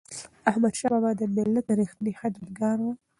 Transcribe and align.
احمدشاه 0.49 0.91
بابا 0.93 1.11
د 1.19 1.21
ملت 1.35 1.67
ریښتینی 1.79 2.13
خدمتګار 2.21 2.77
و. 2.81 2.85